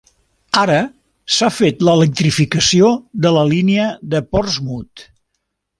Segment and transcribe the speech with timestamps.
[0.61, 0.77] Ara
[1.35, 2.91] s'ha fet l'electrificació
[3.27, 5.07] de la línia de Portsmouth.